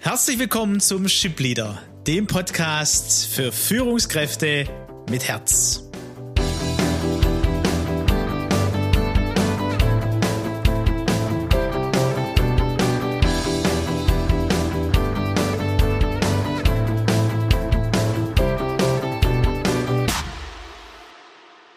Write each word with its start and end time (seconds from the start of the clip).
Herzlich 0.00 0.38
willkommen 0.38 0.78
zum 0.78 1.08
Ship 1.08 1.38
Leader, 1.40 1.82
dem 2.06 2.28
Podcast 2.28 3.26
für 3.26 3.50
Führungskräfte 3.50 4.64
mit 5.10 5.26
Herz. 5.26 5.82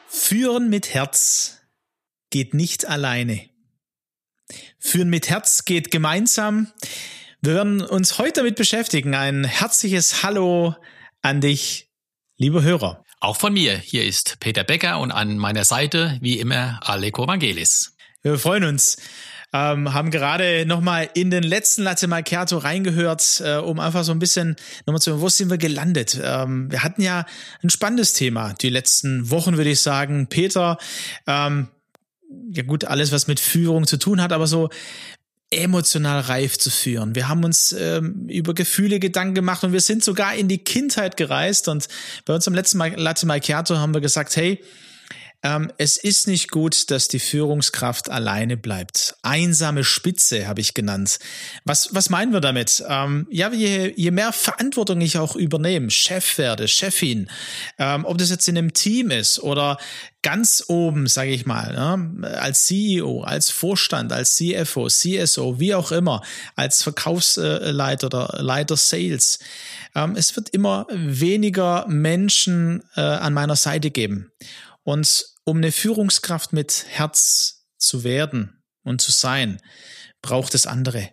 Führen 0.07 0.69
mit 0.69 0.93
Herz 0.93 1.57
geht 2.29 2.53
nicht 2.53 2.85
alleine. 2.85 3.49
Führen 4.77 5.09
mit 5.09 5.29
Herz 5.29 5.65
geht 5.65 5.89
gemeinsam. 5.89 6.71
Wir 7.43 7.55
werden 7.55 7.81
uns 7.81 8.19
heute 8.19 8.41
damit 8.41 8.55
beschäftigen. 8.55 9.15
Ein 9.15 9.45
herzliches 9.45 10.21
Hallo 10.21 10.75
an 11.23 11.41
dich, 11.41 11.89
lieber 12.37 12.61
Hörer. 12.61 13.03
Auch 13.19 13.35
von 13.35 13.53
mir. 13.53 13.75
Hier 13.77 14.05
ist 14.05 14.39
Peter 14.39 14.63
Becker 14.63 14.99
und 14.99 15.11
an 15.11 15.39
meiner 15.39 15.63
Seite, 15.63 16.19
wie 16.21 16.37
immer, 16.39 16.79
Aleko 16.83 17.25
Vangelis. 17.25 17.95
Wir 18.21 18.37
freuen 18.37 18.65
uns. 18.65 18.97
Ähm, 19.53 19.91
haben 19.91 20.11
gerade 20.11 20.67
nochmal 20.67 21.09
in 21.15 21.31
den 21.31 21.41
letzten 21.41 21.81
Latte 21.81 22.07
Macchiato 22.07 22.59
reingehört, 22.59 23.41
äh, 23.43 23.55
um 23.55 23.79
einfach 23.79 24.03
so 24.03 24.11
ein 24.11 24.19
bisschen 24.19 24.55
nochmal 24.85 25.01
zu, 25.01 25.19
wo 25.19 25.27
sind 25.27 25.49
wir 25.49 25.57
gelandet? 25.57 26.21
Ähm, 26.23 26.71
wir 26.71 26.83
hatten 26.83 27.01
ja 27.01 27.25
ein 27.63 27.71
spannendes 27.71 28.13
Thema 28.13 28.53
die 28.53 28.69
letzten 28.69 29.31
Wochen, 29.31 29.57
würde 29.57 29.71
ich 29.71 29.81
sagen. 29.81 30.27
Peter, 30.27 30.77
ähm, 31.25 31.69
ja 32.51 32.61
gut, 32.61 32.85
alles, 32.85 33.11
was 33.11 33.25
mit 33.25 33.39
Führung 33.39 33.87
zu 33.87 33.97
tun 33.97 34.21
hat, 34.21 34.31
aber 34.31 34.45
so 34.45 34.69
emotional 35.51 36.21
reif 36.21 36.57
zu 36.57 36.69
führen. 36.69 37.13
Wir 37.13 37.27
haben 37.27 37.43
uns 37.43 37.75
ähm, 37.77 38.27
über 38.29 38.53
Gefühle 38.53 38.99
Gedanken 38.99 39.35
gemacht 39.35 39.63
und 39.63 39.73
wir 39.73 39.81
sind 39.81 40.03
sogar 40.03 40.33
in 40.33 40.47
die 40.47 40.59
Kindheit 40.59 41.17
gereist 41.17 41.67
und 41.67 41.87
bei 42.25 42.33
uns 42.33 42.47
am 42.47 42.53
letzten 42.53 42.77
Mal 42.77 42.93
Latte 42.95 43.25
Macchiato 43.25 43.77
haben 43.77 43.93
wir 43.93 44.01
gesagt, 44.01 44.35
hey, 44.37 44.63
ähm, 45.43 45.71
es 45.77 45.97
ist 45.97 46.27
nicht 46.27 46.51
gut, 46.51 46.91
dass 46.91 47.07
die 47.07 47.19
Führungskraft 47.19 48.09
alleine 48.09 48.57
bleibt. 48.57 49.15
Einsame 49.23 49.83
Spitze 49.83 50.47
habe 50.47 50.61
ich 50.61 50.73
genannt. 50.73 51.17
Was, 51.65 51.93
was 51.93 52.09
meinen 52.09 52.31
wir 52.31 52.41
damit? 52.41 52.83
Ähm, 52.87 53.27
ja, 53.31 53.51
je, 53.51 53.91
je 53.95 54.11
mehr 54.11 54.33
Verantwortung 54.33 55.01
ich 55.01 55.17
auch 55.17 55.35
übernehme, 55.35 55.89
Chef 55.89 56.37
werde, 56.37 56.67
Chefin, 56.67 57.29
ähm, 57.79 58.05
ob 58.05 58.17
das 58.19 58.29
jetzt 58.29 58.47
in 58.47 58.57
einem 58.57 58.73
Team 58.73 59.09
ist 59.09 59.39
oder 59.39 59.77
ganz 60.21 60.63
oben, 60.67 61.07
sage 61.07 61.31
ich 61.31 61.47
mal, 61.47 61.73
ne, 61.73 62.37
als 62.39 62.65
CEO, 62.65 63.23
als 63.23 63.49
Vorstand, 63.49 64.13
als 64.13 64.35
CFO, 64.35 64.87
CSO, 64.87 65.59
wie 65.59 65.73
auch 65.73 65.91
immer, 65.91 66.21
als 66.55 66.83
Verkaufsleiter 66.83 68.07
oder 68.07 68.37
Leiter 68.41 68.77
Sales. 68.77 69.39
Ähm, 69.95 70.15
es 70.15 70.35
wird 70.35 70.49
immer 70.49 70.85
weniger 70.91 71.87
Menschen 71.87 72.83
äh, 72.95 73.01
an 73.01 73.33
meiner 73.33 73.55
Seite 73.55 73.89
geben. 73.89 74.31
Und 74.83 75.30
um 75.43 75.57
eine 75.57 75.71
Führungskraft 75.71 76.53
mit 76.53 76.85
Herz 76.89 77.65
zu 77.77 78.03
werden 78.03 78.61
und 78.83 79.01
zu 79.01 79.11
sein, 79.11 79.61
braucht 80.21 80.55
es 80.55 80.67
andere. 80.67 81.09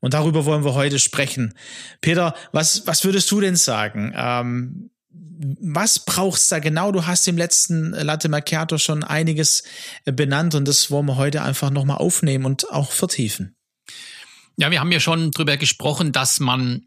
Und 0.00 0.14
darüber 0.14 0.44
wollen 0.44 0.64
wir 0.64 0.74
heute 0.74 0.98
sprechen. 0.98 1.54
Peter, 2.00 2.34
was, 2.52 2.86
was 2.86 3.04
würdest 3.04 3.30
du 3.30 3.40
denn 3.40 3.56
sagen? 3.56 4.12
Ähm, 4.16 4.90
was 5.12 6.04
brauchst 6.04 6.50
du 6.50 6.56
da 6.56 6.58
genau? 6.58 6.92
Du 6.92 7.06
hast 7.06 7.26
im 7.28 7.36
letzten 7.36 7.90
Latte 7.92 8.28
Macchiato 8.28 8.78
schon 8.78 9.04
einiges 9.04 9.62
äh, 10.04 10.12
benannt 10.12 10.54
und 10.54 10.66
das 10.66 10.90
wollen 10.90 11.06
wir 11.06 11.16
heute 11.16 11.42
einfach 11.42 11.70
nochmal 11.70 11.98
aufnehmen 11.98 12.44
und 12.44 12.70
auch 12.70 12.92
vertiefen. 12.92 13.56
Ja, 14.56 14.70
wir 14.70 14.80
haben 14.80 14.92
ja 14.92 15.00
schon 15.00 15.30
drüber 15.30 15.56
gesprochen, 15.56 16.12
dass 16.12 16.40
man 16.40 16.84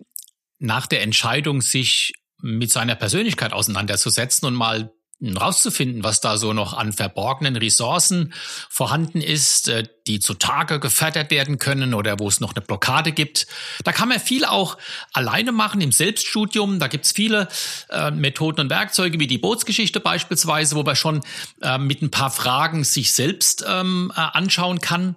nach 0.60 0.88
der 0.88 1.02
Entscheidung, 1.02 1.62
sich 1.62 2.14
mit 2.42 2.72
seiner 2.72 2.96
Persönlichkeit 2.96 3.54
auseinanderzusetzen 3.54 4.48
und 4.48 4.54
mal 4.54 4.92
rauszufinden, 5.24 6.04
was 6.04 6.22
da 6.22 6.38
so 6.38 6.54
noch 6.54 6.74
an 6.74 6.94
verborgenen 6.94 7.56
Ressourcen 7.56 8.34
vorhanden 8.70 9.22
ist, 9.22 9.70
äh, 9.70 9.88
die 10.08 10.20
zutage 10.20 10.80
gefördert 10.80 11.32
werden 11.32 11.60
können 11.60 11.94
oder 11.94 12.20
wo 12.20 12.28
es 12.28 12.40
noch 12.40 12.54
eine 12.56 12.62
Blockade 12.66 13.12
gibt. 13.12 13.48
Da 13.84 13.92
kann 13.92 14.10
man 14.10 14.20
viel 14.20 14.46
auch 14.46 14.78
alleine 15.14 15.52
machen 15.52 15.82
im 15.82 15.92
Selbststudium. 15.92 16.80
Da 16.80 16.88
gibt's 16.88 17.14
viele 17.14 17.48
äh, 17.90 18.12
Methoden 18.12 18.62
und 18.62 18.70
Werkzeuge, 18.70 19.20
wie 19.20 19.28
die 19.28 19.38
Bootsgeschichte 19.38 20.00
beispielsweise, 20.00 20.76
wo 20.76 20.84
man 20.84 20.96
schon 20.96 21.22
äh, 21.62 21.78
mit 21.78 22.02
ein 22.02 22.12
paar 22.12 22.32
Fragen 22.32 22.84
sich 22.84 23.14
selbst 23.14 23.64
ähm, 23.68 24.12
äh, 24.16 24.20
anschauen 24.20 24.80
kann. 24.80 25.16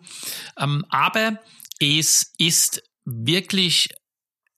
Ähm, 0.58 0.84
aber 0.88 1.38
es 1.80 2.32
ist 2.38 2.82
wirklich 3.04 3.90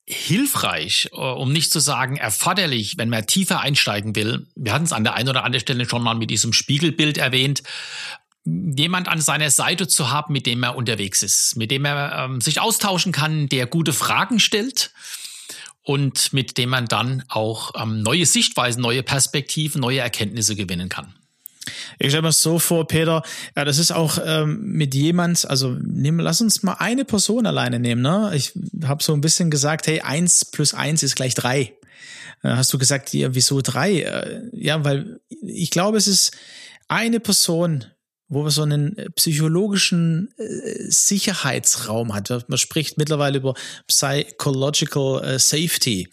hilfreich, 0.08 1.10
äh, 1.12 1.16
um 1.16 1.52
nicht 1.52 1.70
zu 1.70 1.80
sagen 1.80 2.16
erforderlich, 2.16 2.96
wenn 2.96 3.10
man 3.10 3.26
tiefer 3.26 3.60
einsteigen 3.60 4.16
will. 4.16 4.46
Wir 4.56 4.72
hatten 4.72 4.84
es 4.84 4.92
an 4.92 5.04
der 5.04 5.14
einen 5.14 5.28
oder 5.28 5.44
anderen 5.44 5.60
Stelle 5.60 5.88
schon 5.88 6.02
mal 6.02 6.14
mit 6.14 6.30
diesem 6.30 6.52
Spiegelbild 6.52 7.18
erwähnt 7.18 7.62
jemand 8.44 9.08
an 9.08 9.20
seiner 9.20 9.50
Seite 9.50 9.88
zu 9.88 10.10
haben, 10.10 10.32
mit 10.32 10.46
dem 10.46 10.62
er 10.62 10.74
unterwegs 10.74 11.22
ist, 11.22 11.56
mit 11.56 11.70
dem 11.70 11.84
er 11.84 12.24
ähm, 12.24 12.40
sich 12.40 12.60
austauschen 12.60 13.12
kann, 13.12 13.48
der 13.48 13.66
gute 13.66 13.92
Fragen 13.92 14.40
stellt 14.40 14.92
und 15.82 16.32
mit 16.32 16.56
dem 16.56 16.70
man 16.70 16.86
dann 16.86 17.24
auch 17.28 17.72
ähm, 17.76 18.02
neue 18.02 18.24
Sichtweisen, 18.24 18.80
neue 18.80 19.02
Perspektiven, 19.02 19.80
neue 19.80 20.00
Erkenntnisse 20.00 20.56
gewinnen 20.56 20.88
kann. 20.88 21.14
Ich 21.98 22.08
stelle 22.08 22.22
mir 22.22 22.32
so 22.32 22.58
vor, 22.58 22.86
Peter, 22.86 23.22
ja, 23.56 23.64
das 23.64 23.78
ist 23.78 23.92
auch 23.92 24.18
ähm, 24.24 24.60
mit 24.62 24.94
jemand, 24.94 25.48
also 25.48 25.76
nehmen, 25.80 26.20
lass 26.20 26.40
uns 26.40 26.62
mal 26.62 26.74
eine 26.74 27.04
Person 27.04 27.46
alleine 27.46 27.78
nehmen. 27.78 28.02
Ne? 28.02 28.32
Ich 28.34 28.52
habe 28.84 29.02
so 29.02 29.12
ein 29.12 29.20
bisschen 29.20 29.50
gesagt, 29.50 29.86
hey, 29.86 30.00
eins 30.00 30.44
plus 30.44 30.74
eins 30.74 31.02
ist 31.02 31.16
gleich 31.16 31.34
drei. 31.34 31.74
Äh, 32.42 32.50
hast 32.50 32.72
du 32.72 32.78
gesagt, 32.78 33.12
ja, 33.14 33.34
wieso 33.34 33.60
drei? 33.60 34.02
Äh, 34.02 34.42
ja, 34.52 34.84
weil 34.84 35.20
ich 35.28 35.70
glaube, 35.70 35.98
es 35.98 36.06
ist 36.06 36.36
eine 36.88 37.20
Person, 37.20 37.84
wo 38.28 38.42
man 38.42 38.50
so 38.50 38.62
einen 38.62 38.96
äh, 38.96 39.10
psychologischen 39.10 40.32
äh, 40.36 40.90
Sicherheitsraum 40.90 42.14
hat. 42.14 42.28
Man 42.48 42.58
spricht 42.58 42.98
mittlerweile 42.98 43.38
über 43.38 43.54
Psychological 43.86 45.24
äh, 45.24 45.38
Safety, 45.38 46.08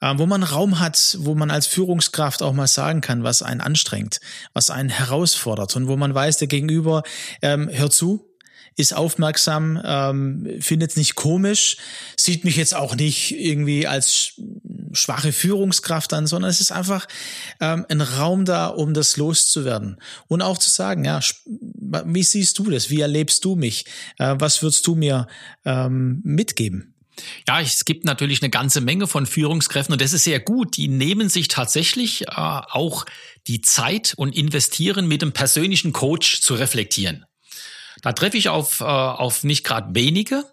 wo 0.00 0.26
man 0.26 0.42
Raum 0.42 0.78
hat, 0.78 1.16
wo 1.20 1.34
man 1.34 1.50
als 1.50 1.66
Führungskraft 1.66 2.42
auch 2.42 2.52
mal 2.52 2.68
sagen 2.68 3.00
kann, 3.00 3.24
was 3.24 3.42
einen 3.42 3.60
anstrengt, 3.60 4.20
was 4.54 4.70
einen 4.70 4.88
herausfordert 4.88 5.74
und 5.76 5.88
wo 5.88 5.96
man 5.96 6.14
weiß, 6.14 6.38
der 6.38 6.48
Gegenüber 6.48 7.02
ähm, 7.42 7.68
hört 7.70 7.92
zu, 7.92 8.27
ist 8.76 8.94
aufmerksam, 8.94 9.80
ähm, 9.84 10.56
findet 10.60 10.90
es 10.90 10.96
nicht 10.96 11.14
komisch, 11.14 11.76
sieht 12.16 12.44
mich 12.44 12.56
jetzt 12.56 12.74
auch 12.74 12.94
nicht 12.94 13.32
irgendwie 13.32 13.86
als 13.86 14.34
schwache 14.92 15.32
Führungskraft 15.32 16.12
an, 16.12 16.26
sondern 16.26 16.50
es 16.50 16.60
ist 16.60 16.72
einfach 16.72 17.06
ähm, 17.60 17.86
ein 17.88 18.00
Raum 18.00 18.44
da, 18.44 18.68
um 18.68 18.94
das 18.94 19.16
loszuwerden. 19.16 19.98
Und 20.26 20.42
auch 20.42 20.58
zu 20.58 20.70
sagen, 20.70 21.04
ja, 21.04 21.20
wie 21.46 22.22
siehst 22.22 22.58
du 22.58 22.70
das? 22.70 22.90
Wie 22.90 23.00
erlebst 23.00 23.44
du 23.44 23.56
mich? 23.56 23.84
Äh, 24.18 24.36
was 24.38 24.62
würdest 24.62 24.86
du 24.86 24.94
mir 24.94 25.26
ähm, 25.64 26.20
mitgeben? 26.24 26.94
Ja, 27.46 27.60
es 27.60 27.84
gibt 27.84 28.04
natürlich 28.04 28.42
eine 28.42 28.50
ganze 28.50 28.80
Menge 28.80 29.06
von 29.06 29.26
Führungskräften 29.26 29.92
und 29.92 30.00
das 30.00 30.12
ist 30.12 30.24
sehr 30.24 30.40
gut. 30.40 30.76
Die 30.76 30.88
nehmen 30.88 31.28
sich 31.28 31.48
tatsächlich 31.48 32.22
äh, 32.22 32.30
auch 32.36 33.06
die 33.46 33.60
Zeit 33.60 34.14
und 34.16 34.36
investieren 34.36 35.08
mit 35.08 35.22
dem 35.22 35.32
persönlichen 35.32 35.92
Coach 35.92 36.40
zu 36.40 36.54
reflektieren. 36.54 37.24
Da 38.02 38.12
treffe 38.12 38.36
ich 38.36 38.48
auf, 38.48 38.80
äh, 38.80 38.84
auf 38.84 39.44
nicht 39.44 39.64
gerade 39.64 39.94
wenige. 39.94 40.44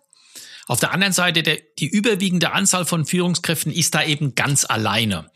Auf 0.68 0.80
der 0.80 0.92
anderen 0.92 1.14
Seite, 1.14 1.44
der, 1.44 1.60
die 1.78 1.88
überwiegende 1.88 2.52
Anzahl 2.52 2.86
von 2.86 3.06
Führungskräften 3.06 3.72
ist 3.72 3.94
da 3.94 4.04
eben 4.04 4.34
ganz 4.34 4.66
alleine. 4.66 5.30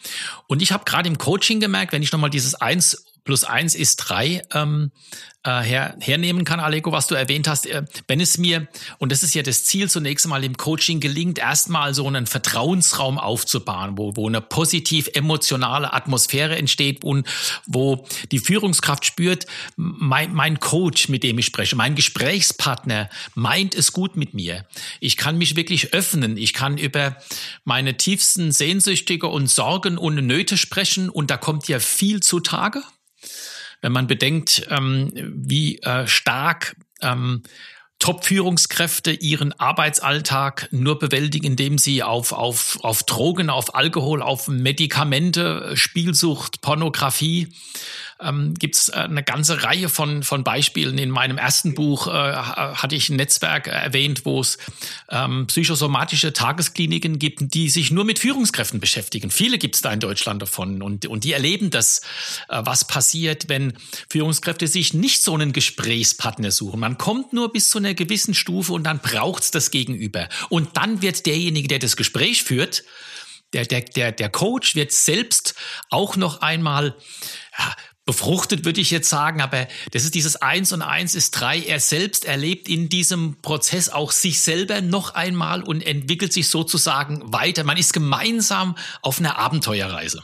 Und 0.48 0.62
ich 0.62 0.72
habe 0.72 0.86
gerade 0.86 1.08
im 1.08 1.19
Coaching 1.19 1.59
gemerkt, 1.59 1.94
wenn 1.94 2.02
ich 2.02 2.12
nochmal 2.12 2.31
dieses 2.31 2.56
eins 2.56 3.06
plus 3.24 3.44
eins 3.44 3.75
ist 3.75 3.97
drei 3.97 4.41
ähm, 4.53 4.91
äh, 5.44 5.62
her, 5.62 5.96
hernehmen 6.02 6.44
kann, 6.44 6.59
Aleko, 6.59 6.91
was 6.91 7.07
du 7.07 7.16
erwähnt 7.16 7.47
hast, 7.47 7.66
äh, 7.66 7.84
wenn 8.07 8.19
es 8.19 8.38
mir, 8.38 8.68
und 8.97 9.12
das 9.12 9.24
ist 9.24 9.34
ja 9.35 9.41
das 9.41 9.63
Ziel 9.63 9.90
zunächst 9.90 10.25
einmal 10.25 10.44
im 10.44 10.57
Coaching, 10.57 11.00
gelingt, 11.00 11.40
erstmal 11.40 11.94
so 11.94 12.06
einen 12.07 12.28
Vertrauensraum 12.28 13.18
aufzubauen, 13.18 13.98
wo, 13.98 14.18
wo 14.18 14.27
eine 14.27 14.42
positiv 14.42 15.10
emotionale 15.13 15.94
Atmosphäre 15.94 16.57
entsteht 16.57 17.06
und 17.06 17.25
wo 17.66 18.06
die 18.31 18.39
Führungskraft 18.39 19.06
spürt, 19.06 19.45
mein, 19.77 20.33
mein 20.33 20.60
Coach, 20.60 21.07
mit 21.07 21.24
dem 21.24 21.39
ich 21.39 21.45
spreche, 21.45 21.77
mein 21.77 21.95
Gesprächspartner 21.95 23.10
meint 23.33 23.75
es 23.75 23.94
gut 23.94 24.18
mit 24.18 24.33
mir. 24.33 24.65
Ich 25.00 25.15
kann 25.15 25.38
mich 25.38 25.56
wirklich 25.56 25.94
öffnen. 25.94 26.36
Ich 26.36 26.51
kann 26.51 26.77
über 26.77 27.15
meine 27.63 27.95
tiefsten 27.95 28.51
Sehnsüchtige 28.51 29.27
und 29.27 29.48
Sorgen 29.48 29.98
und 29.98 30.15
Nöte 30.15 30.57
sprechen 30.57 31.10
und 31.10 31.31
da 31.31 31.38
kommt 31.38 31.69
ja 31.69 31.80
viel 31.80 32.19
zutage 32.19 32.83
wenn 33.81 33.92
man 33.92 34.07
bedenkt, 34.07 34.68
ähm, 34.69 35.12
wie 35.16 35.80
äh, 35.80 36.07
stark 36.07 36.75
ähm, 37.01 37.44
Top-Führungskräfte 38.00 39.12
ihren 39.12 39.51
Arbeitsalltag 39.60 40.69
nur 40.71 41.00
bewältigen, 41.00 41.48
indem 41.48 41.77
sie 41.77 42.01
auf, 42.01 42.31
auf, 42.31 42.80
auf 42.81 43.04
Drogen, 43.04 43.50
auf 43.50 43.75
Alkohol, 43.75 44.21
auf 44.21 44.48
Medikamente, 44.48 45.75
Spielsucht, 45.75 46.62
Pornografie 46.62 47.50
ähm, 48.21 48.54
gibt 48.54 48.75
es 48.75 48.89
äh, 48.89 48.94
eine 48.94 49.24
ganze 49.24 49.63
Reihe 49.63 49.89
von, 49.89 50.24
von 50.24 50.44
Beispielen. 50.44 50.98
In 50.98 51.10
meinem 51.10 51.38
ersten 51.38 51.74
Buch 51.74 52.07
äh, 52.07 52.12
hatte 52.12 52.95
ich 52.95 53.10
ein 53.10 53.16
Netzwerk 53.16 53.68
erwähnt, 53.68 54.25
wo 54.25 54.42
es 54.42 54.57
ähm, 55.10 55.48
psychosomatische 55.48 56.33
Tageskliniken 56.33 57.19
gibt, 57.19 57.54
die 57.54 57.69
sich 57.69 57.92
nur 57.92 58.04
mit 58.04 58.19
Führungskräften 58.19 58.80
beschäftigen. 58.80 59.31
Viele 59.31 59.57
gibt 59.57 59.75
es 59.75 59.81
da 59.81 59.92
in 59.92 60.00
Deutschland 60.00 60.42
davon 60.42 60.81
und, 60.81 61.06
und 61.06 61.24
die 61.24 61.33
erleben 61.33 61.69
das, 61.69 62.01
äh, 62.50 62.62
was 62.63 62.86
passiert, 62.86 63.48
wenn 63.48 63.74
Führungskräfte 64.10 64.68
sich 64.68 64.94
nicht 64.94 65.24
so 65.24 65.33
einen 65.33 65.54
Gesprächspartner 65.54 66.51
suchen. 66.51 66.80
Man 66.80 66.98
kommt 66.98 67.33
nur 67.33 67.51
bis 67.51 67.69
zu 67.69 67.77
einer 67.77 67.94
gewissen 67.94 68.33
Stufe 68.33 68.74
und 68.74 68.83
dann 68.83 69.00
braucht's 69.00 69.51
das 69.51 69.72
Gegenüber. 69.72 70.27
Und 70.50 70.75
dann 70.75 71.01
wird 71.01 71.25
derjenige, 71.25 71.68
der 71.68 71.80
das 71.80 71.95
Gespräch 71.95 72.44
führt, 72.44 72.83
der, 73.54 73.65
der, 73.65 73.81
der, 73.81 74.12
der 74.12 74.30
Coach 74.30 74.75
wird 74.75 74.92
selbst 74.92 75.56
auch 75.89 76.15
noch 76.15 76.42
einmal 76.42 76.95
ja, 77.57 77.75
befruchtet, 78.10 78.66
würde 78.66 78.82
ich 78.82 78.90
jetzt 78.90 79.08
sagen, 79.08 79.40
aber 79.40 79.68
das 79.92 80.04
ist 80.04 80.16
dieses 80.16 80.36
Eins 80.36 80.72
und 80.72 80.82
Eins 80.82 81.14
ist 81.14 81.30
drei. 81.30 81.60
Er 81.60 81.80
selbst 81.80 82.26
erlebt 82.26 82.68
in 82.68 82.90
diesem 82.90 83.36
Prozess 83.44 83.88
auch 83.88 84.12
sich 84.12 84.42
selber 84.42 84.82
noch 84.82 85.14
einmal 85.14 85.62
und 85.62 85.86
entwickelt 85.86 86.34
sich 86.34 86.48
sozusagen 86.48 87.32
weiter. 87.32 87.64
Man 87.64 87.78
ist 87.78 87.94
gemeinsam 87.94 88.76
auf 89.04 89.20
einer 89.20 89.38
Abenteuerreise. 89.38 90.24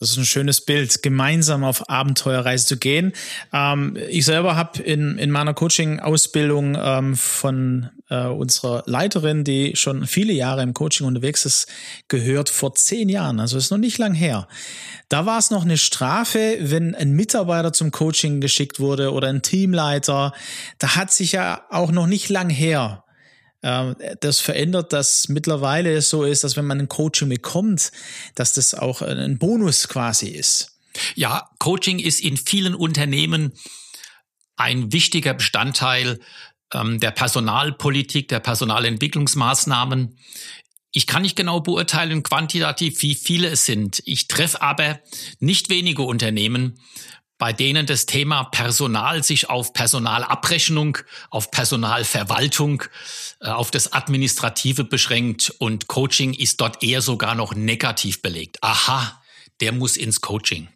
Das 0.00 0.12
ist 0.12 0.16
ein 0.16 0.24
schönes 0.24 0.62
Bild, 0.62 1.02
gemeinsam 1.02 1.62
auf 1.62 1.90
Abenteuerreise 1.90 2.64
zu 2.64 2.78
gehen. 2.78 3.12
Ähm, 3.52 3.98
ich 4.08 4.24
selber 4.24 4.56
habe 4.56 4.82
in, 4.82 5.18
in 5.18 5.30
meiner 5.30 5.52
Coaching-Ausbildung 5.52 6.74
ähm, 6.80 7.16
von 7.16 7.90
äh, 8.08 8.24
unserer 8.24 8.82
Leiterin, 8.86 9.44
die 9.44 9.76
schon 9.76 10.06
viele 10.06 10.32
Jahre 10.32 10.62
im 10.62 10.72
Coaching 10.72 11.06
unterwegs 11.06 11.44
ist, 11.44 11.68
gehört 12.08 12.48
vor 12.48 12.74
zehn 12.74 13.10
Jahren. 13.10 13.40
Also 13.40 13.58
ist 13.58 13.70
noch 13.70 13.76
nicht 13.76 13.98
lang 13.98 14.14
her. 14.14 14.48
Da 15.10 15.26
war 15.26 15.38
es 15.38 15.50
noch 15.50 15.64
eine 15.64 15.76
Strafe, 15.76 16.56
wenn 16.60 16.94
ein 16.94 17.12
Mitarbeiter 17.12 17.74
zum 17.74 17.90
Coaching 17.90 18.40
geschickt 18.40 18.80
wurde 18.80 19.12
oder 19.12 19.28
ein 19.28 19.42
Teamleiter. 19.42 20.32
Da 20.78 20.96
hat 20.96 21.12
sich 21.12 21.32
ja 21.32 21.66
auch 21.68 21.92
noch 21.92 22.06
nicht 22.06 22.30
lang 22.30 22.48
her 22.48 23.04
das 23.62 24.40
verändert, 24.40 24.92
dass 24.92 25.28
mittlerweile 25.28 26.00
so 26.00 26.24
ist, 26.24 26.44
dass 26.44 26.56
wenn 26.56 26.66
man 26.66 26.80
ein 26.80 26.88
Coaching 26.88 27.28
bekommt, 27.28 27.92
dass 28.34 28.54
das 28.54 28.74
auch 28.74 29.02
ein 29.02 29.38
Bonus 29.38 29.88
quasi 29.88 30.28
ist. 30.28 30.78
Ja, 31.14 31.50
Coaching 31.58 31.98
ist 31.98 32.20
in 32.20 32.36
vielen 32.36 32.74
Unternehmen 32.74 33.52
ein 34.56 34.92
wichtiger 34.92 35.34
Bestandteil 35.34 36.20
ähm, 36.72 37.00
der 37.00 37.10
Personalpolitik, 37.10 38.28
der 38.28 38.40
Personalentwicklungsmaßnahmen. 38.40 40.18
Ich 40.92 41.06
kann 41.06 41.22
nicht 41.22 41.36
genau 41.36 41.60
beurteilen 41.60 42.22
quantitativ, 42.22 43.00
wie 43.02 43.14
viele 43.14 43.48
es 43.48 43.64
sind. 43.64 44.02
Ich 44.06 44.26
treffe 44.26 44.60
aber 44.60 45.00
nicht 45.38 45.70
wenige 45.70 46.02
Unternehmen, 46.02 46.80
bei 47.40 47.54
denen 47.54 47.86
das 47.86 48.04
Thema 48.04 48.44
Personal 48.44 49.24
sich 49.24 49.48
auf 49.48 49.72
Personalabrechnung, 49.72 50.98
auf 51.30 51.50
Personalverwaltung, 51.50 52.84
äh, 53.40 53.48
auf 53.48 53.70
das 53.70 53.94
Administrative 53.94 54.84
beschränkt 54.84 55.50
und 55.58 55.88
Coaching 55.88 56.34
ist 56.34 56.60
dort 56.60 56.84
eher 56.84 57.00
sogar 57.00 57.34
noch 57.34 57.54
negativ 57.54 58.20
belegt. 58.20 58.62
Aha, 58.62 59.22
der 59.60 59.72
muss 59.72 59.96
ins 59.96 60.20
Coaching. 60.20 60.68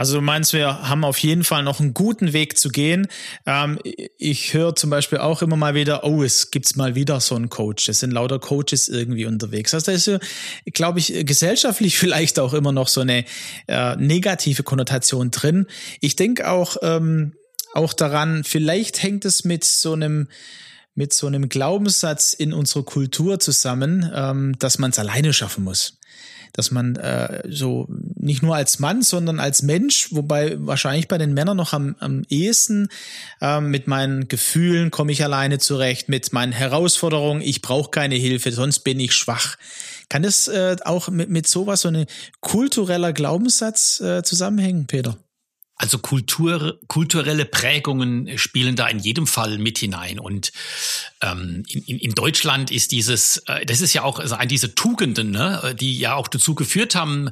Also 0.00 0.14
du 0.14 0.22
meinst, 0.22 0.54
wir 0.54 0.88
haben 0.88 1.04
auf 1.04 1.18
jeden 1.18 1.44
Fall 1.44 1.62
noch 1.62 1.78
einen 1.78 1.92
guten 1.92 2.32
Weg 2.32 2.58
zu 2.58 2.70
gehen. 2.70 3.06
Ähm, 3.44 3.78
ich 4.16 4.54
höre 4.54 4.74
zum 4.74 4.88
Beispiel 4.88 5.18
auch 5.18 5.42
immer 5.42 5.56
mal 5.56 5.74
wieder, 5.74 6.04
oh, 6.04 6.22
es 6.22 6.50
gibt 6.50 6.74
mal 6.74 6.94
wieder 6.94 7.20
so 7.20 7.34
einen 7.34 7.50
Coach. 7.50 7.86
Es 7.86 8.00
sind 8.00 8.10
lauter 8.10 8.38
Coaches 8.38 8.88
irgendwie 8.88 9.26
unterwegs. 9.26 9.74
Also 9.74 9.92
da 9.92 9.92
ist, 9.92 10.10
glaube 10.72 11.00
ich, 11.00 11.26
gesellschaftlich 11.26 11.98
vielleicht 11.98 12.38
auch 12.38 12.54
immer 12.54 12.72
noch 12.72 12.88
so 12.88 13.02
eine 13.02 13.26
äh, 13.68 13.94
negative 13.96 14.62
Konnotation 14.62 15.30
drin. 15.32 15.66
Ich 16.00 16.16
denke 16.16 16.48
auch, 16.48 16.78
ähm, 16.80 17.34
auch 17.74 17.92
daran, 17.92 18.42
vielleicht 18.42 19.02
hängt 19.02 19.26
es 19.26 19.44
mit 19.44 19.64
so 19.64 19.92
einem 19.92 20.28
mit 20.94 21.12
so 21.12 21.26
einem 21.26 21.50
Glaubenssatz 21.50 22.32
in 22.32 22.54
unserer 22.54 22.84
Kultur 22.84 23.38
zusammen, 23.38 24.10
ähm, 24.14 24.58
dass 24.58 24.78
man 24.78 24.92
es 24.92 24.98
alleine 24.98 25.34
schaffen 25.34 25.62
muss 25.62 26.00
dass 26.52 26.70
man 26.70 26.96
äh, 26.96 27.42
so 27.48 27.86
nicht 27.88 28.42
nur 28.42 28.54
als 28.54 28.78
Mann, 28.78 29.02
sondern 29.02 29.40
als 29.40 29.62
Mensch, 29.62 30.08
wobei 30.12 30.56
wahrscheinlich 30.58 31.08
bei 31.08 31.18
den 31.18 31.34
Männern 31.34 31.56
noch 31.56 31.72
am, 31.72 31.96
am 31.98 32.22
ehesten 32.28 32.88
äh, 33.40 33.60
mit 33.60 33.86
meinen 33.86 34.28
Gefühlen 34.28 34.90
komme 34.90 35.12
ich 35.12 35.24
alleine 35.24 35.58
zurecht, 35.58 36.08
mit 36.08 36.32
meinen 36.32 36.52
Herausforderungen, 36.52 37.40
ich 37.42 37.62
brauche 37.62 37.90
keine 37.90 38.16
Hilfe, 38.16 38.52
sonst 38.52 38.80
bin 38.80 39.00
ich 39.00 39.12
schwach. 39.12 39.56
Kann 40.08 40.22
das 40.22 40.48
äh, 40.48 40.76
auch 40.84 41.08
mit, 41.08 41.30
mit 41.30 41.46
sowas, 41.46 41.82
so 41.82 41.88
ein 41.88 42.06
kultureller 42.40 43.12
Glaubenssatz 43.12 44.00
äh, 44.00 44.22
zusammenhängen, 44.22 44.86
Peter? 44.86 45.16
Also 45.80 45.96
Kultur, 45.96 46.78
kulturelle 46.88 47.46
Prägungen 47.46 48.36
spielen 48.36 48.76
da 48.76 48.86
in 48.88 48.98
jedem 48.98 49.26
Fall 49.26 49.56
mit 49.56 49.78
hinein. 49.78 50.20
Und 50.20 50.52
ähm, 51.22 51.62
in, 51.70 51.98
in 51.98 52.12
Deutschland 52.12 52.70
ist 52.70 52.92
dieses, 52.92 53.38
äh, 53.46 53.64
das 53.64 53.80
ist 53.80 53.94
ja 53.94 54.02
auch 54.02 54.18
also 54.18 54.36
diese 54.44 54.74
Tugenden, 54.74 55.30
ne, 55.30 55.74
die 55.80 55.98
ja 55.98 56.16
auch 56.16 56.28
dazu 56.28 56.54
geführt 56.54 56.94
haben, 56.94 57.30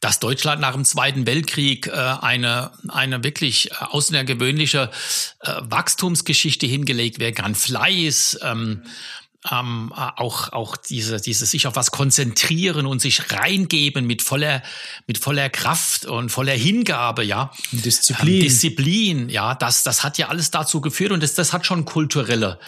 dass 0.00 0.18
Deutschland 0.18 0.62
nach 0.62 0.72
dem 0.72 0.86
Zweiten 0.86 1.26
Weltkrieg 1.26 1.88
äh, 1.88 1.90
eine, 1.90 2.70
eine 2.88 3.22
wirklich 3.22 3.76
außergewöhnliche 3.78 4.90
äh, 5.40 5.52
Wachstumsgeschichte 5.60 6.66
hingelegt 6.66 7.18
werden 7.18 7.34
kann. 7.34 7.54
Fleiß, 7.54 8.38
ähm, 8.42 8.82
ähm, 9.50 9.92
auch 9.94 10.52
auch 10.52 10.76
diese 10.76 11.20
diese 11.20 11.46
sich 11.46 11.66
auf 11.66 11.76
was 11.76 11.90
konzentrieren 11.90 12.84
und 12.86 13.00
sich 13.00 13.32
reingeben 13.32 14.06
mit 14.06 14.20
voller 14.22 14.62
mit 15.06 15.16
voller 15.18 15.48
Kraft 15.48 16.04
und 16.04 16.28
voller 16.30 16.52
Hingabe 16.52 17.24
ja. 17.24 17.50
Disziplin 17.72 18.34
ähm, 18.34 18.40
Disziplin 18.40 19.28
ja 19.30 19.54
das 19.54 19.82
das 19.82 20.04
hat 20.04 20.18
ja 20.18 20.28
alles 20.28 20.50
dazu 20.50 20.80
geführt 20.80 21.12
und 21.12 21.22
das 21.22 21.34
das 21.34 21.54
hat 21.54 21.64
schon 21.64 21.86
kulturelle 21.86 22.58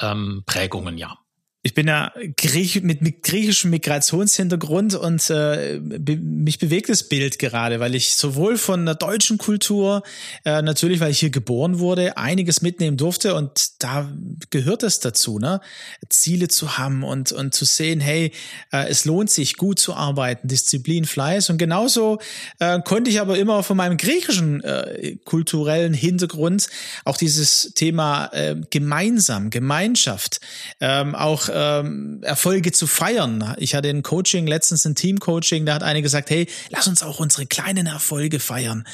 ähm, 0.00 0.44
Prägungen 0.46 0.98
ja 0.98 1.18
ich 1.62 1.74
bin 1.74 1.88
ja 1.88 2.10
Griech, 2.38 2.82
mit, 2.82 3.02
mit 3.02 3.22
griechischem 3.22 3.70
Migrationshintergrund 3.70 4.94
und 4.94 5.28
äh, 5.28 5.78
be, 5.78 6.16
mich 6.16 6.58
bewegt 6.58 6.88
das 6.88 7.02
Bild 7.02 7.38
gerade, 7.38 7.80
weil 7.80 7.94
ich 7.94 8.16
sowohl 8.16 8.56
von 8.56 8.86
der 8.86 8.94
deutschen 8.94 9.36
Kultur, 9.36 10.02
äh, 10.46 10.62
natürlich, 10.62 11.00
weil 11.00 11.10
ich 11.10 11.18
hier 11.18 11.28
geboren 11.28 11.78
wurde, 11.78 12.16
einiges 12.16 12.62
mitnehmen 12.62 12.96
durfte 12.96 13.34
und 13.34 13.82
da 13.82 14.10
gehört 14.48 14.82
es 14.82 15.00
dazu, 15.00 15.38
ne? 15.38 15.60
Ziele 16.08 16.48
zu 16.48 16.78
haben 16.78 17.04
und, 17.04 17.30
und 17.32 17.52
zu 17.52 17.66
sehen, 17.66 18.00
hey, 18.00 18.32
äh, 18.72 18.88
es 18.88 19.04
lohnt 19.04 19.28
sich, 19.28 19.58
gut 19.58 19.78
zu 19.78 19.92
arbeiten, 19.92 20.48
Disziplin, 20.48 21.04
Fleiß 21.04 21.50
und 21.50 21.58
genauso 21.58 22.20
äh, 22.58 22.80
konnte 22.80 23.10
ich 23.10 23.20
aber 23.20 23.36
immer 23.36 23.62
von 23.62 23.76
meinem 23.76 23.98
griechischen 23.98 24.64
äh, 24.64 25.16
kulturellen 25.26 25.92
Hintergrund 25.92 26.68
auch 27.04 27.18
dieses 27.18 27.72
Thema 27.74 28.30
äh, 28.32 28.56
gemeinsam, 28.70 29.50
Gemeinschaft, 29.50 30.40
ähm, 30.80 31.14
auch 31.14 31.49
ähm, 31.54 32.22
Erfolge 32.22 32.72
zu 32.72 32.86
feiern. 32.86 33.54
Ich 33.58 33.74
hatte 33.74 33.88
ein 33.88 34.02
Coaching, 34.02 34.46
letztens 34.46 34.84
ein 34.84 34.94
Team-Coaching, 34.94 35.66
da 35.66 35.74
hat 35.74 35.82
eine 35.82 36.02
gesagt, 36.02 36.30
hey, 36.30 36.46
lass 36.70 36.88
uns 36.88 37.02
auch 37.02 37.20
unsere 37.20 37.46
kleinen 37.46 37.86
Erfolge 37.86 38.40
feiern. 38.40 38.86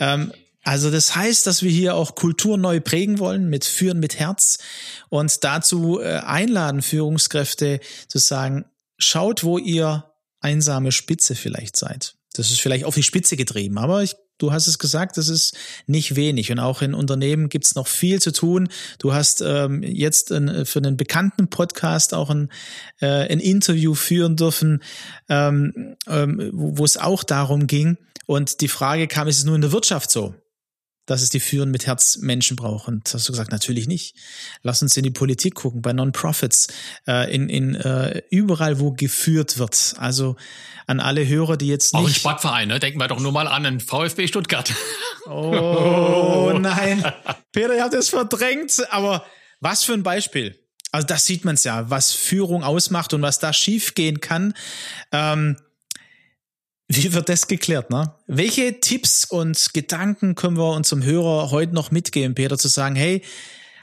Ähm, 0.00 0.32
also 0.62 0.90
das 0.90 1.14
heißt, 1.14 1.46
dass 1.46 1.62
wir 1.62 1.70
hier 1.70 1.94
auch 1.94 2.16
Kultur 2.16 2.58
neu 2.58 2.80
prägen 2.80 3.20
wollen, 3.20 3.48
mit 3.48 3.64
Führen 3.64 4.00
mit 4.00 4.18
Herz 4.18 4.58
und 5.08 5.44
dazu 5.44 6.00
äh, 6.00 6.16
einladen, 6.16 6.82
Führungskräfte 6.82 7.78
zu 8.08 8.18
sagen, 8.18 8.64
schaut, 8.98 9.44
wo 9.44 9.58
ihr 9.58 10.10
einsame 10.40 10.90
Spitze 10.90 11.36
vielleicht 11.36 11.76
seid. 11.76 12.16
Das 12.34 12.50
ist 12.50 12.60
vielleicht 12.60 12.84
auf 12.84 12.96
die 12.96 13.04
Spitze 13.04 13.36
getrieben, 13.36 13.78
aber 13.78 14.02
ich 14.02 14.16
Du 14.38 14.52
hast 14.52 14.66
es 14.66 14.78
gesagt, 14.78 15.16
das 15.16 15.28
ist 15.28 15.56
nicht 15.86 16.16
wenig. 16.16 16.52
Und 16.52 16.58
auch 16.58 16.82
in 16.82 16.94
Unternehmen 16.94 17.48
gibt 17.48 17.64
es 17.64 17.74
noch 17.74 17.86
viel 17.86 18.20
zu 18.20 18.32
tun. 18.32 18.68
Du 18.98 19.12
hast 19.14 19.40
ähm, 19.40 19.82
jetzt 19.82 20.32
ein, 20.32 20.66
für 20.66 20.78
einen 20.78 20.96
bekannten 20.96 21.48
Podcast 21.48 22.14
auch 22.14 22.30
ein, 22.30 22.50
äh, 23.00 23.06
ein 23.06 23.40
Interview 23.40 23.94
führen 23.94 24.36
dürfen, 24.36 24.82
ähm, 25.28 25.96
ähm, 26.06 26.50
wo 26.52 26.84
es 26.84 26.96
auch 26.96 27.24
darum 27.24 27.66
ging. 27.66 27.96
Und 28.26 28.60
die 28.60 28.68
Frage 28.68 29.06
kam, 29.06 29.28
ist 29.28 29.38
es 29.38 29.44
nur 29.44 29.54
in 29.54 29.62
der 29.62 29.72
Wirtschaft 29.72 30.10
so? 30.10 30.34
Dass 31.06 31.22
es 31.22 31.30
die 31.30 31.40
Führen 31.40 31.70
mit 31.70 31.86
Herz 31.86 32.18
Menschen 32.18 32.56
braucht. 32.56 32.88
Und 32.88 33.12
hast 33.12 33.28
du 33.28 33.32
gesagt, 33.32 33.52
natürlich 33.52 33.86
nicht. 33.86 34.16
Lass 34.62 34.82
uns 34.82 34.96
in 34.96 35.04
die 35.04 35.10
Politik 35.10 35.54
gucken, 35.54 35.82
bei 35.82 35.92
Non-Profits, 35.92 36.68
äh, 37.06 37.32
in, 37.34 37.48
in 37.48 37.74
äh, 37.76 38.22
überall, 38.30 38.80
wo 38.80 38.92
geführt 38.92 39.58
wird. 39.58 39.94
Also 39.98 40.36
an 40.86 41.00
alle 41.00 41.26
Hörer, 41.26 41.56
die 41.56 41.68
jetzt 41.68 41.94
nicht. 41.94 42.02
Auch 42.02 42.08
ein 42.08 42.14
Sportverein, 42.14 42.68
ne? 42.68 42.78
Denken 42.78 43.00
wir 43.00 43.08
doch 43.08 43.20
nur 43.20 43.32
mal 43.32 43.48
an 43.48 43.62
den 43.62 43.80
VfB 43.80 44.26
Stuttgart. 44.26 44.72
Oh 45.28 46.56
nein. 46.56 47.04
Peter, 47.50 47.74
ihr 47.74 47.82
habt 47.82 47.94
es 47.94 48.10
verdrängt, 48.10 48.80
aber 48.90 49.26
was 49.58 49.82
für 49.82 49.92
ein 49.92 50.04
Beispiel. 50.04 50.56
Also 50.92 51.08
das 51.08 51.26
sieht 51.26 51.44
man 51.44 51.56
es 51.56 51.64
ja, 51.64 51.90
was 51.90 52.12
Führung 52.12 52.62
ausmacht 52.62 53.12
und 53.12 53.22
was 53.22 53.40
da 53.40 53.52
schiefgehen 53.52 54.20
kann. 54.20 54.54
Ähm, 55.10 55.56
wie 56.88 57.12
wird 57.12 57.28
das 57.28 57.48
geklärt, 57.48 57.90
ne? 57.90 58.14
Welche 58.26 58.80
Tipps 58.80 59.24
und 59.24 59.74
Gedanken 59.74 60.34
können 60.34 60.56
wir 60.56 60.72
unserem 60.72 61.02
Hörer 61.02 61.50
heute 61.50 61.74
noch 61.74 61.90
mitgeben, 61.90 62.34
Peter, 62.34 62.58
zu 62.58 62.68
sagen, 62.68 62.96
hey, 62.96 63.22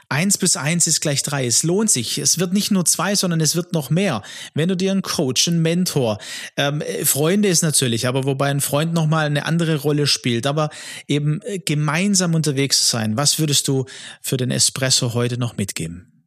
Eins 0.08 0.38
plus 0.38 0.56
eins 0.56 0.86
ist 0.86 1.00
gleich 1.00 1.22
drei. 1.22 1.46
Es 1.46 1.62
lohnt 1.62 1.90
sich. 1.90 2.18
Es 2.18 2.38
wird 2.38 2.52
nicht 2.52 2.70
nur 2.70 2.84
zwei, 2.84 3.14
sondern 3.14 3.40
es 3.40 3.56
wird 3.56 3.72
noch 3.72 3.90
mehr. 3.90 4.22
Wenn 4.52 4.68
du 4.68 4.76
dir 4.76 4.92
einen 4.92 5.02
Coach, 5.02 5.48
einen 5.48 5.62
Mentor, 5.62 6.18
ähm, 6.56 6.82
äh, 6.82 7.04
Freunde 7.04 7.48
ist 7.48 7.62
natürlich, 7.62 8.06
aber 8.06 8.24
wobei 8.24 8.50
ein 8.50 8.60
Freund 8.60 8.92
nochmal 8.92 9.26
eine 9.26 9.46
andere 9.46 9.76
Rolle 9.76 10.06
spielt, 10.06 10.46
aber 10.46 10.70
eben 11.08 11.40
äh, 11.42 11.58
gemeinsam 11.58 12.34
unterwegs 12.34 12.80
zu 12.80 12.86
sein. 12.86 13.16
Was 13.16 13.38
würdest 13.38 13.66
du 13.66 13.86
für 14.20 14.36
den 14.36 14.50
Espresso 14.50 15.14
heute 15.14 15.38
noch 15.38 15.56
mitgeben? 15.56 16.26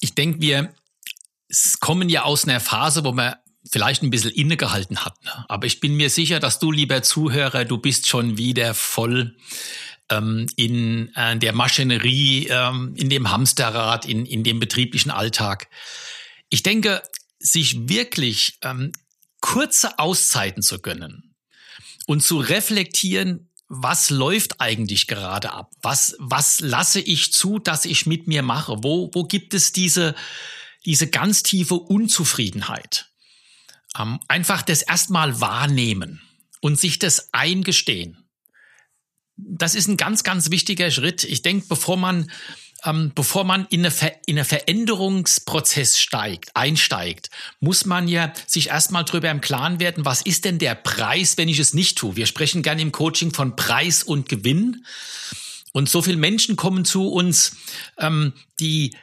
Ich 0.00 0.14
denke, 0.14 0.40
wir 0.40 0.74
kommen 1.80 2.08
ja 2.08 2.24
aus 2.24 2.44
einer 2.44 2.60
Phase, 2.60 3.04
wo 3.04 3.12
man 3.12 3.34
vielleicht 3.70 4.02
ein 4.02 4.10
bisschen 4.10 4.30
innegehalten 4.30 5.04
hat. 5.04 5.22
Ne? 5.24 5.44
Aber 5.48 5.66
ich 5.66 5.80
bin 5.80 5.96
mir 5.96 6.10
sicher, 6.10 6.40
dass 6.40 6.58
du, 6.58 6.72
lieber 6.72 7.02
Zuhörer, 7.02 7.64
du 7.64 7.78
bist 7.78 8.08
schon 8.08 8.38
wieder 8.38 8.74
voll 8.74 9.36
ähm, 10.10 10.46
in 10.56 11.14
äh, 11.14 11.36
der 11.36 11.52
Maschinerie, 11.52 12.48
ähm, 12.48 12.94
in 12.96 13.10
dem 13.10 13.30
Hamsterrad, 13.30 14.06
in, 14.06 14.26
in 14.26 14.44
dem 14.44 14.60
betrieblichen 14.60 15.10
Alltag. 15.10 15.68
Ich 16.48 16.62
denke, 16.62 17.02
sich 17.38 17.88
wirklich 17.88 18.58
ähm, 18.62 18.92
kurze 19.40 19.98
Auszeiten 19.98 20.62
zu 20.62 20.80
gönnen 20.80 21.34
und 22.06 22.22
zu 22.22 22.38
reflektieren, 22.38 23.50
was 23.68 24.08
läuft 24.08 24.60
eigentlich 24.60 25.06
gerade 25.06 25.52
ab? 25.52 25.72
Was, 25.82 26.16
was 26.18 26.60
lasse 26.60 27.00
ich 27.00 27.34
zu, 27.34 27.58
dass 27.58 27.84
ich 27.84 28.06
mit 28.06 28.26
mir 28.26 28.42
mache? 28.42 28.82
Wo, 28.82 29.10
wo 29.12 29.24
gibt 29.24 29.52
es 29.52 29.72
diese, 29.72 30.14
diese 30.86 31.08
ganz 31.08 31.42
tiefe 31.42 31.74
Unzufriedenheit? 31.74 33.10
Ähm, 33.98 34.20
einfach 34.28 34.62
das 34.62 34.82
erstmal 34.82 35.40
wahrnehmen 35.40 36.20
und 36.60 36.78
sich 36.78 36.98
das 36.98 37.32
eingestehen 37.32 38.18
das 39.38 39.74
ist 39.74 39.86
ein 39.86 39.96
ganz, 39.96 40.24
ganz 40.24 40.50
wichtiger 40.50 40.90
Schritt. 40.90 41.24
Ich 41.24 41.42
denke, 41.42 41.66
bevor 41.68 41.96
man 41.96 42.28
ähm, 42.84 43.10
bevor 43.14 43.42
man 43.44 43.66
in 43.70 43.80
einen 43.80 43.90
Ver 43.90 44.12
in 44.26 44.36
eine 44.36 44.44
Veränderungsprozess 44.44 45.98
steigt, 45.98 46.54
einsteigt, 46.54 47.30
muss 47.60 47.86
man 47.86 48.06
ja 48.06 48.32
sich 48.46 48.68
erstmal 48.68 49.04
drüber 49.04 49.30
im 49.30 49.40
Klaren 49.40 49.80
werden, 49.80 50.04
was 50.04 50.22
ist 50.22 50.44
denn 50.44 50.58
der 50.58 50.76
Preis, 50.76 51.36
wenn 51.38 51.48
ich 51.48 51.58
es 51.58 51.74
nicht 51.74 51.98
tue? 51.98 52.14
Wir 52.14 52.26
sprechen 52.26 52.62
gerne 52.62 52.82
im 52.82 52.92
Coaching 52.92 53.34
von 53.34 53.56
Preis 53.56 54.02
und 54.04 54.28
Gewinn. 54.28 54.84
Und 55.72 55.88
so 55.88 56.02
viele 56.02 56.16
Menschen 56.16 56.56
kommen 56.56 56.84
zu 56.84 57.08
uns, 57.08 57.56
ähm, 57.98 58.32
die 58.60 58.94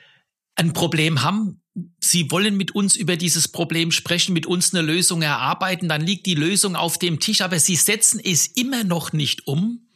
ein 0.55 0.73
Problem 0.73 1.21
haben. 1.21 1.61
Sie 1.99 2.31
wollen 2.31 2.55
mit 2.55 2.73
uns 2.73 2.95
über 2.95 3.17
dieses 3.17 3.49
Problem 3.49 3.91
sprechen, 3.91 4.33
mit 4.33 4.45
uns 4.45 4.73
eine 4.73 4.81
Lösung 4.81 5.21
erarbeiten, 5.21 5.89
dann 5.89 6.01
liegt 6.01 6.25
die 6.25 6.35
Lösung 6.35 6.75
auf 6.75 6.97
dem 6.97 7.19
Tisch, 7.19 7.41
aber 7.41 7.59
sie 7.59 7.75
setzen 7.75 8.21
es 8.23 8.47
immer 8.47 8.85
noch 8.85 9.11
nicht 9.11 9.45
um, 9.47 9.87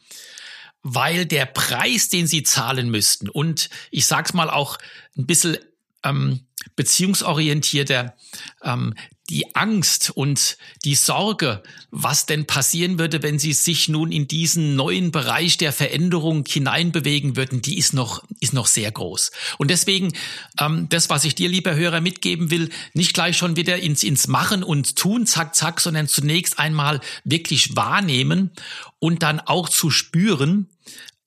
weil 0.82 1.24
der 1.24 1.46
Preis, 1.46 2.10
den 2.10 2.26
sie 2.26 2.42
zahlen 2.42 2.90
müssten 2.90 3.28
und 3.30 3.70
ich 3.90 4.06
sag's 4.06 4.34
mal 4.34 4.50
auch 4.50 4.78
ein 5.16 5.26
bisschen 5.26 5.56
ähm, 6.04 6.40
beziehungsorientierter, 6.76 8.14
ähm, 8.62 8.94
die 9.30 9.54
Angst 9.54 10.10
und 10.10 10.58
die 10.84 10.96
Sorge, 10.96 11.62
was 11.92 12.26
denn 12.26 12.46
passieren 12.46 12.98
würde, 12.98 13.22
wenn 13.22 13.38
sie 13.38 13.52
sich 13.52 13.88
nun 13.88 14.10
in 14.10 14.26
diesen 14.26 14.74
neuen 14.74 15.12
Bereich 15.12 15.56
der 15.56 15.72
Veränderung 15.72 16.44
hineinbewegen 16.46 17.36
würden, 17.36 17.62
die 17.62 17.78
ist 17.78 17.94
noch, 17.94 18.24
ist 18.40 18.52
noch 18.52 18.66
sehr 18.66 18.90
groß. 18.90 19.30
Und 19.58 19.70
deswegen, 19.70 20.12
ähm, 20.58 20.88
das, 20.90 21.10
was 21.10 21.24
ich 21.24 21.36
dir, 21.36 21.48
lieber 21.48 21.76
Hörer, 21.76 22.00
mitgeben 22.00 22.50
will, 22.50 22.70
nicht 22.92 23.14
gleich 23.14 23.36
schon 23.36 23.54
wieder 23.54 23.78
ins, 23.78 24.02
ins 24.02 24.26
Machen 24.26 24.64
und 24.64 24.96
Tun, 24.96 25.26
zack, 25.26 25.54
zack, 25.54 25.80
sondern 25.80 26.08
zunächst 26.08 26.58
einmal 26.58 27.00
wirklich 27.22 27.76
wahrnehmen 27.76 28.50
und 28.98 29.22
dann 29.22 29.38
auch 29.38 29.68
zu 29.68 29.90
spüren, 29.90 30.68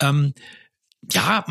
ähm, 0.02 0.34
ja, 1.10 1.46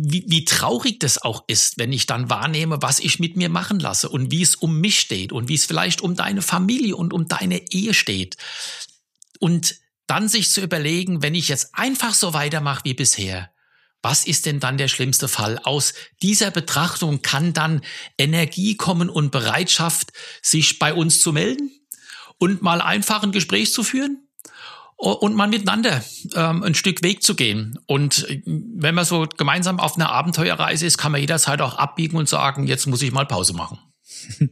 wie, 0.00 0.24
wie 0.28 0.44
traurig 0.44 1.00
das 1.00 1.20
auch 1.20 1.44
ist, 1.48 1.78
wenn 1.78 1.92
ich 1.92 2.06
dann 2.06 2.30
wahrnehme, 2.30 2.80
was 2.80 3.00
ich 3.00 3.18
mit 3.18 3.36
mir 3.36 3.48
machen 3.48 3.80
lasse 3.80 4.08
und 4.08 4.30
wie 4.30 4.42
es 4.42 4.54
um 4.54 4.80
mich 4.80 5.00
steht 5.00 5.32
und 5.32 5.48
wie 5.48 5.54
es 5.54 5.66
vielleicht 5.66 6.00
um 6.00 6.14
deine 6.14 6.42
Familie 6.42 6.94
und 6.96 7.12
um 7.12 7.26
deine 7.26 7.70
Ehe 7.72 7.94
steht. 7.94 8.36
Und 9.40 9.76
dann 10.06 10.28
sich 10.28 10.52
zu 10.52 10.60
überlegen, 10.60 11.22
wenn 11.22 11.34
ich 11.34 11.48
jetzt 11.48 11.70
einfach 11.74 12.14
so 12.14 12.32
weitermache 12.32 12.84
wie 12.84 12.94
bisher, 12.94 13.50
was 14.00 14.24
ist 14.24 14.46
denn 14.46 14.60
dann 14.60 14.78
der 14.78 14.88
schlimmste 14.88 15.26
Fall? 15.26 15.58
Aus 15.64 15.94
dieser 16.22 16.52
Betrachtung 16.52 17.20
kann 17.20 17.52
dann 17.52 17.82
Energie 18.16 18.76
kommen 18.76 19.10
und 19.10 19.32
Bereitschaft, 19.32 20.12
sich 20.40 20.78
bei 20.78 20.94
uns 20.94 21.20
zu 21.20 21.32
melden 21.32 21.72
und 22.38 22.62
mal 22.62 22.80
einfach 22.80 23.24
ein 23.24 23.32
Gespräch 23.32 23.72
zu 23.72 23.82
führen 23.82 24.27
und 24.98 25.36
mal 25.36 25.46
miteinander 25.46 26.02
ähm, 26.34 26.64
ein 26.64 26.74
Stück 26.74 27.02
Weg 27.02 27.22
zu 27.22 27.36
gehen. 27.36 27.78
Und 27.86 28.28
äh, 28.28 28.42
wenn 28.44 28.94
man 28.94 29.04
so 29.04 29.26
gemeinsam 29.36 29.78
auf 29.78 29.96
einer 29.96 30.10
Abenteuerreise 30.10 30.86
ist, 30.86 30.98
kann 30.98 31.12
man 31.12 31.20
jederzeit 31.20 31.60
auch 31.60 31.76
abbiegen 31.76 32.16
und 32.16 32.28
sagen, 32.28 32.66
jetzt 32.66 32.86
muss 32.86 33.02
ich 33.02 33.12
mal 33.12 33.26
Pause 33.26 33.54
machen. 33.54 33.78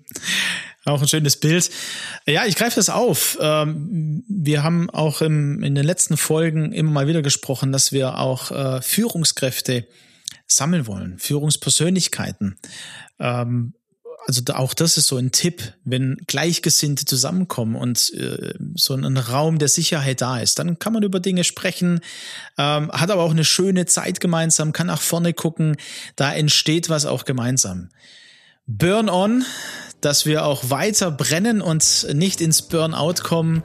Auch 0.84 1.02
ein 1.02 1.08
schönes 1.08 1.40
Bild. 1.40 1.68
Ja, 2.28 2.46
ich 2.46 2.54
greife 2.54 2.76
das 2.76 2.90
auf. 2.90 3.36
Ähm, 3.40 4.22
wir 4.28 4.62
haben 4.62 4.88
auch 4.88 5.20
im, 5.20 5.64
in 5.64 5.74
den 5.74 5.84
letzten 5.84 6.16
Folgen 6.16 6.72
immer 6.72 6.92
mal 6.92 7.08
wieder 7.08 7.22
gesprochen, 7.22 7.72
dass 7.72 7.90
wir 7.90 8.18
auch 8.18 8.52
äh, 8.52 8.80
Führungskräfte 8.82 9.88
sammeln 10.46 10.86
wollen, 10.86 11.18
Führungspersönlichkeiten. 11.18 12.56
Also 14.26 14.42
auch 14.54 14.74
das 14.74 14.96
ist 14.96 15.06
so 15.06 15.18
ein 15.18 15.30
Tipp, 15.30 15.72
wenn 15.84 16.16
Gleichgesinnte 16.26 17.04
zusammenkommen 17.04 17.76
und 17.76 18.12
äh, 18.14 18.54
so 18.74 18.94
ein 18.94 19.16
Raum 19.16 19.60
der 19.60 19.68
Sicherheit 19.68 20.20
da 20.20 20.40
ist, 20.40 20.58
dann 20.58 20.80
kann 20.80 20.92
man 20.92 21.04
über 21.04 21.20
Dinge 21.20 21.44
sprechen, 21.44 22.00
ähm, 22.58 22.90
hat 22.90 23.12
aber 23.12 23.22
auch 23.22 23.30
eine 23.30 23.44
schöne 23.44 23.86
Zeit 23.86 24.18
gemeinsam, 24.18 24.72
kann 24.72 24.88
nach 24.88 25.00
vorne 25.00 25.32
gucken, 25.32 25.76
da 26.16 26.32
entsteht 26.34 26.88
was 26.88 27.06
auch 27.06 27.24
gemeinsam. 27.24 27.90
Burn 28.66 29.08
on, 29.08 29.44
dass 30.00 30.26
wir 30.26 30.44
auch 30.44 30.70
weiter 30.70 31.12
brennen 31.12 31.62
und 31.62 32.08
nicht 32.12 32.40
ins 32.40 32.62
Burnout 32.62 33.22
kommen. 33.22 33.62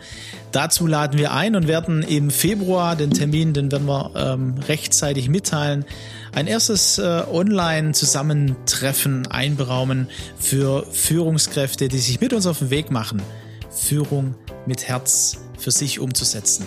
Dazu 0.51 0.85
laden 0.85 1.17
wir 1.17 1.31
ein 1.33 1.55
und 1.55 1.67
werden 1.67 2.03
im 2.03 2.29
Februar 2.29 2.95
den 2.95 3.11
Termin, 3.11 3.53
den 3.53 3.71
werden 3.71 3.87
wir 3.87 4.11
ähm, 4.15 4.59
rechtzeitig 4.59 5.27
mitteilen, 5.27 5.85
ein 6.33 6.47
erstes 6.47 6.97
äh, 6.97 7.23
Online-Zusammentreffen 7.29 9.27
einberaumen 9.27 10.09
für 10.39 10.85
Führungskräfte, 10.91 11.87
die 11.87 11.99
sich 11.99 12.21
mit 12.21 12.33
uns 12.33 12.45
auf 12.45 12.59
den 12.59 12.69
Weg 12.69 12.91
machen, 12.91 13.21
Führung 13.69 14.35
mit 14.65 14.87
Herz 14.87 15.39
für 15.57 15.71
sich 15.71 15.99
umzusetzen. 15.99 16.65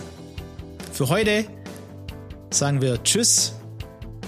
Für 0.92 1.08
heute 1.08 1.46
sagen 2.50 2.82
wir 2.82 3.02
Tschüss 3.02 3.54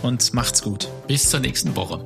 und 0.03 0.33
macht's 0.35 0.63
gut. 0.63 0.89
Bis 1.07 1.31
zur 1.31 1.41
nächsten 1.41 1.77
Woche. 1.77 2.05